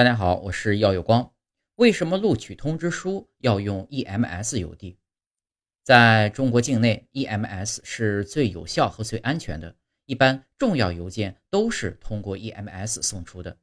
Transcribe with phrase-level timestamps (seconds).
[0.00, 1.30] 大家好，我是耀有光。
[1.74, 4.96] 为什么录取通知书要用 EMS 邮递？
[5.82, 9.76] 在中国境内，EMS 是最有效和最安全的。
[10.06, 13.58] 一般重要邮件都是通过 EMS 送出的。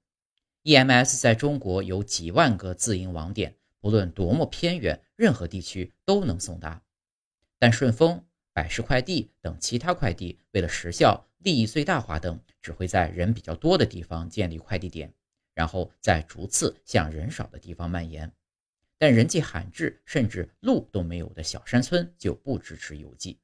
[0.61, 6.83] EMS 在中国有几万个自营网点，不论多么偏远，任何地区都能送达。
[7.57, 8.23] 但顺丰、
[8.53, 15.11] 百世快递等其他快递为了时效、利益最大化等，只会在人比较多的地方建立快递点。
[15.57, 18.31] 然后再逐次向人少的地方蔓延，
[18.95, 23.39] 但人迹罕至甚至路都没有的小山村就不支持邮寄。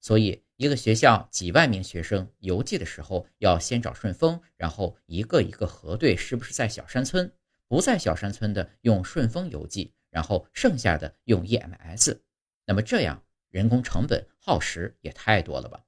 [0.00, 7.32] 所以，一个学校几万名学生邮寄的时候，要先找顺丰，然后一个一个核对是不是在小山村，
[7.66, 12.20] 不在小山村的用顺丰邮寄，然后剩下的用 EMS。
[12.66, 15.84] 那么这样人工成本耗时也太多了吧？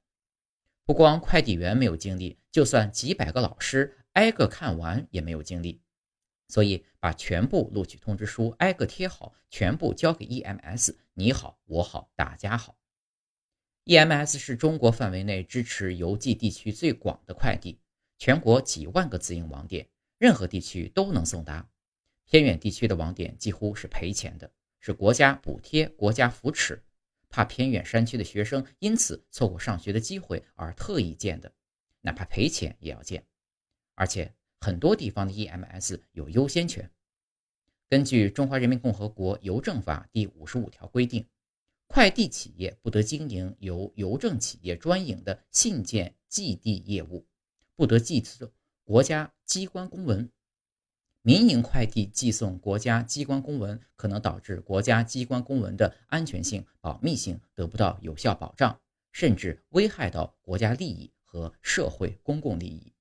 [0.85, 3.99] 不光快递员没有精力，就算几百个老师。
[4.15, 5.83] 挨个看完也没有精力，
[6.47, 10.95] 所以把全部录取通知书挨个贴好，全部交给 EMS。
[11.15, 12.79] 你好，我好，大家好。
[13.87, 17.81] EMS 是中国范围内支持邮寄地区最广的快递，
[18.17, 21.69] 全国几万个自营网点，任何地区都能送达。
[22.25, 26.85] 偏远地区的网点几乎是赔钱的，是国家补贴、国家扶持，
[27.29, 31.53] 怕偏远山区的学生因此错过上学的机会而特意建的，
[32.03, 33.27] 哪怕赔钱也要建。
[33.95, 36.91] 而且很多地方的 EMS 有优先权。
[37.89, 41.27] 根据《中华人民共和国邮政法》第五十五条规定，
[41.87, 47.27] 快递企业不得经营由邮政企业专营的信件寄递业务，
[47.77, 48.51] 不得寄送
[48.83, 50.29] 国家机关公文。
[51.21, 58.81] 民营快递寄送国家机关公文，可能导致国家机关公文的安全性、保密性得不到有效保障，
[59.13, 62.94] 甚至危害到国家利益和社会公共利益。